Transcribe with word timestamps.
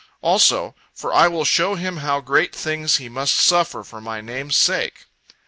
Also, 0.23 0.73
"For 0.95 1.13
I 1.13 1.27
will 1.27 1.45
show 1.45 1.75
him 1.75 1.97
how 1.97 2.21
great 2.21 2.55
things 2.55 2.95
he 2.97 3.07
must 3.07 3.35
suffer 3.35 3.83
for 3.83 4.01
my 4.01 4.19
name's 4.19 4.57
sake." 4.57 5.05